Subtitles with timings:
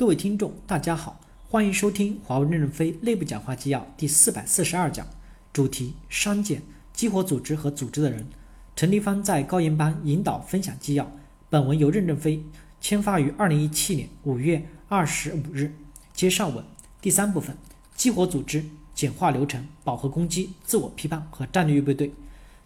[0.00, 5.06] 各位听众，大家好，欢迎收听华为任正非内部讲话纪要第四百四十二讲，
[5.52, 6.62] 主题：删减
[6.94, 8.26] 激活组织和组织的人。
[8.74, 11.12] 陈立芳在高研班引导分享纪要。
[11.50, 12.42] 本文由任正非
[12.80, 15.70] 签发于二零一七年五月二十五日。
[16.14, 16.64] 接上文
[17.02, 17.54] 第三部分：
[17.94, 18.64] 激活组织、
[18.94, 22.10] 简化流程、饱和攻击、自我批判和战略预备队。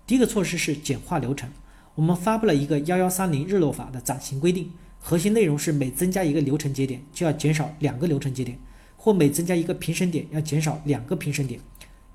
[0.07, 1.51] 第一个措施是简化流程。
[1.97, 4.71] 我们发布了一个幺幺三零日落法的暂行规定。
[5.07, 8.59] 核心内容是每增加一个流程节点，就要减少两个流程节点，
[8.97, 11.61] 或每增加一个评审点，要减少两个评审点。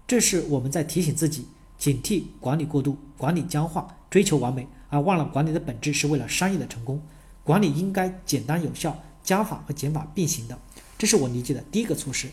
[0.08, 1.45] 这是我们在提醒自己，
[1.78, 7.00] 警惕管理过度、管理僵化、追求完美，而忘了管理的本质是为了商业的成功。
[7.44, 10.58] 管理应该简单有效，加法和减法并行的。
[10.98, 12.28] 这是我理解的第一个措施。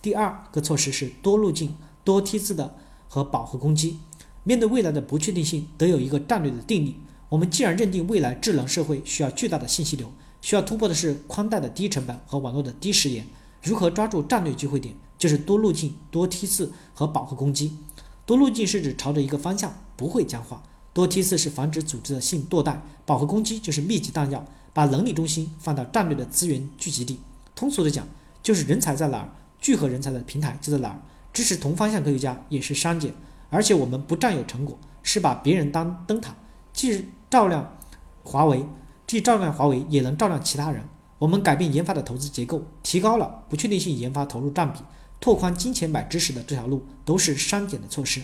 [0.00, 2.74] 第二个措施是多路径、多梯次的
[3.06, 3.98] 和饱和攻击。
[4.44, 6.96] 面对未来的不确定性，得有一个战略的定力。
[7.30, 13.24] 我们既然认定未来智能社会需要巨大的信息流，需要突破的是宽带的低成本和网络的低时延，
[13.62, 17.78] 如何抓住战略机会点，就是多路径、多梯次和饱和攻击。
[18.26, 20.60] 多路径是指朝着一个方向，不会僵化；
[20.92, 27.20] 多梯次是防止组织的性堕代；饱和攻击就是密集弹药，把能力中心放到战略的资源聚集地。
[27.54, 28.08] 通俗的讲，
[28.42, 31.00] 就是人才在哪儿，聚合人才的平台就在哪儿。
[31.32, 33.14] 支持同方向科学家也是删减，
[33.50, 36.34] 而且我们不占有成果，是把别人当灯塔，
[36.72, 36.88] 既
[37.30, 37.78] 照亮
[38.24, 38.66] 华为，
[39.06, 40.82] 既照亮华为，也能照亮其他人。
[41.20, 44.80] 我们改变研发的投资结构，提高了不确定性研发投入占比，
[45.20, 48.22] 拓宽金钱买知识的这条路，都是删减的措施。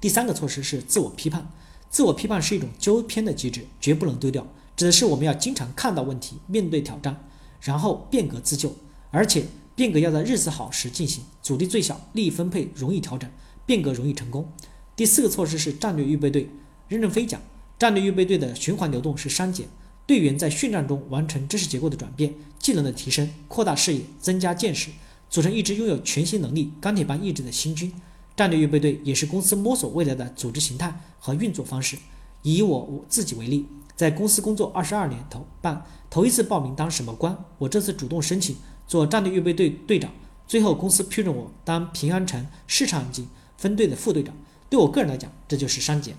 [0.00, 1.46] 第三个措施是自我批判。
[1.90, 4.46] 自我批判是一种纠偏的机制，绝不能丢掉。
[4.76, 7.24] 指的是我们要经常看到问题，面对挑战，
[7.60, 8.72] 然后变革自救，
[9.10, 13.28] 而且变革要在日子好时进行，阻力最小，利益分配容易调整，
[13.66, 14.50] 变革容易成功。
[14.96, 16.48] 第四个措施是战略预备队。
[16.88, 17.38] 任正非讲，
[17.78, 19.68] 战略预备队的循环流动是删减，
[20.04, 24.90] 队员在训战中完成知识结构的转变、技能的提升、扩大视野、增加见识，
[25.30, 27.92] 组成一支拥有全新能力、钢铁般意志的新军。
[28.36, 31.96] 战略预备队也是公司摸索未来的组织形态和运作方式。
[32.42, 38.56] 以我自己为例，在公司工作二十二年头半，头一次报名当什么官，我这次主动申请
[38.86, 40.12] 做战略预备队队长，
[40.46, 44.34] 最后公司批准我当平安城市场级分队的副队长。
[44.70, 46.16] 对我个人来讲，这就是删减。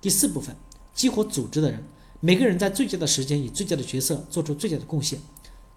[0.00, 0.54] 第四部分，
[0.96, 1.84] 激活组织的人，
[2.20, 5.20] 每个人在最佳的时间以最佳的角色做出最佳的贡献。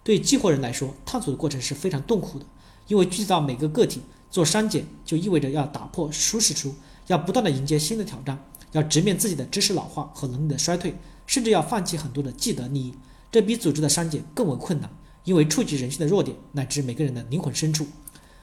[0.02, 2.46] 对激活人来说，探索的过程是非常痛苦的，
[2.88, 4.00] 因为具体到每个个体
[4.30, 6.72] 做删减，就意味着要打破舒适区，
[7.08, 8.42] 要不断的迎接新的挑战，
[8.72, 12.94] 要直面自己的知识老化和能力的衰退，甚至要放弃很多的既得利益。
[13.30, 14.90] 这比组织的删减更为困难，
[15.24, 17.86] 因为触及人性的弱点乃至每个人的灵魂深处。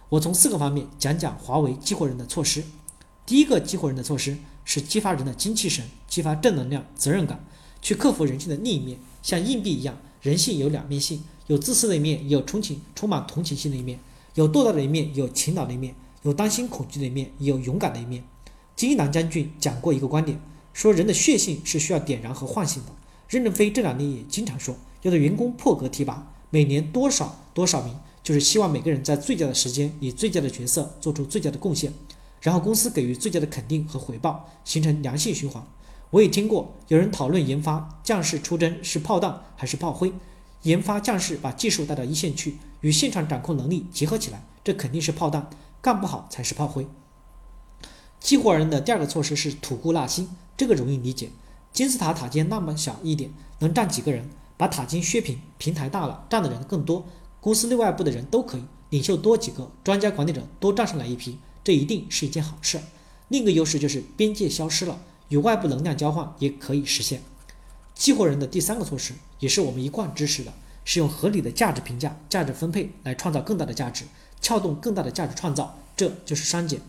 [0.10, 2.64] 我从四个方面讲讲华为激活人的措施。
[3.28, 7.46] 第一个激活人的措施是激发人的精气神，激发正能量、责任感，
[7.82, 8.98] 去克服人性的另一面。
[9.22, 13.98] 像硬币一样，人性有两面性，有自私的一面，也有充情、充满同情心的一面；
[14.36, 15.92] 有堕落的一面，有勤劳的一面；
[16.24, 18.24] 有担心、恐惧的一面，也有勇敢的一面。
[18.78, 20.40] 金一南将军讲过一个观点，
[20.72, 22.94] 说人的血性是需要点燃和唤醒的。
[23.28, 31.92] 任正非这两年也经常说，要对员工破格提拔，每年多少多少名，就是希望每个人在最佳的时间，以最佳的角色做出最佳的贡献。
[32.42, 35.64] 然后公司给予最佳的肯定和回报，形成良性循环。
[36.12, 40.14] 我也听过有人讨论研发将士出征是炮弹还是炮灰，
[40.64, 45.50] 研发将士把技术带到一线去，与现场掌控能力结合起来，这肯定是炮弹，
[45.82, 46.88] 干不好才是炮灰。
[48.20, 51.30] 激活人的第二个措施是吐故纳新，这个容易理解。
[51.72, 54.30] 金字塔塔尖那么小一点，能站几个人？
[54.58, 57.06] 把塔尖削平，平台大了，站的人更多，
[57.40, 61.38] 公司内外部的人都可以，领袖多几个，专家管理者多站上来一批。
[61.68, 62.80] 这一定是一件好事。
[63.28, 67.22] 另一个优势就是边界消失了，与外部能量交换也可以实现。
[67.94, 70.54] 激活人的第三个措施，也是我们一贯支持的，
[70.86, 74.06] 是用合理的价值评价、价值分配来创造更大的价值，
[74.40, 76.80] 撬动更大的价值创造，这就是删减。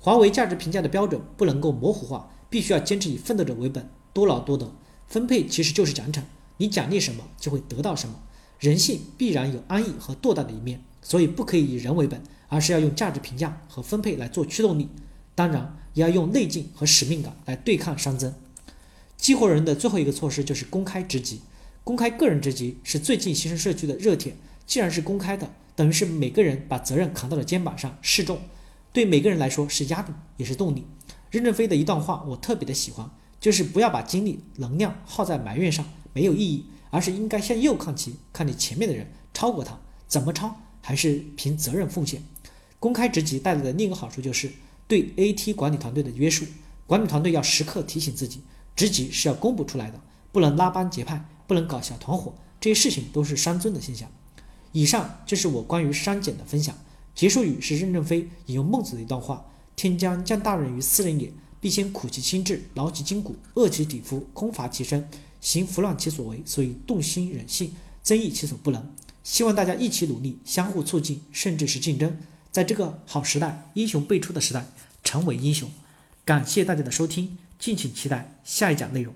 [0.00, 4.72] 华为价值评价的标准不能够模糊化，必须要坚持以奋斗者为本，多劳多得。
[5.08, 6.22] 分配其实就是奖惩，
[6.56, 8.14] 你奖励什么就会得到什么。
[8.58, 12.22] 人性必然有安逸和堕怠的一面，所以不可以以人为本。
[12.52, 14.90] 而是要用价值评价和分配来做驱动力，
[15.34, 18.34] 当然也要用内劲和使命感来对抗熵增。
[19.16, 21.40] 激活人的最后一个措施就是公开职级，
[21.82, 24.36] 公开个人职级是最近新生社区的热点。
[24.66, 28.38] 既然是公开的，等于是每个人把责任扛到了肩膀上，示众，
[28.92, 30.84] 对每个人来说是压力也是动力。
[31.30, 33.10] 任正非的一段话我特别的喜欢，
[33.40, 42.22] 就是不要把精力能量耗在埋怨上，没有意义，而是应该向右看齐，看你前面的人超过他，怎么超，还是凭责任奉献。
[42.82, 44.50] 公开职级带来的另一个好处就是
[44.88, 46.44] 对 AT 管理团队的约束。
[46.84, 48.40] 管理团队要时刻提醒自己，
[48.74, 50.00] 职级是要公布出来的，
[50.32, 54.10] 不能拉帮结派，不能搞小团伙，这些事情都是伤尊的现象。
[54.72, 56.76] 以上就是我关于删减的分享。
[57.14, 59.46] 结束语是任正非引用孟子的一段话
[59.76, 65.08] ：“天将降大任于斯人也，必先苦其心志，劳其筋骨，饿其体肤，空乏其身，
[65.40, 68.92] 行拂乱其所为，所以动心忍性，增益其所不能。”
[69.22, 72.18] 希望大家一起努力，相互促进，甚至是竞争，
[72.52, 74.66] 在这个好时代、英雄辈出的时代，
[75.02, 75.70] 成为英雄。
[76.24, 79.12] 感谢大家的收听，敬请期待下一讲内容。